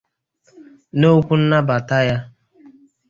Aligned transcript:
N'okwu 0.99 1.33
nnabata 1.41 1.97
ya 2.09 2.17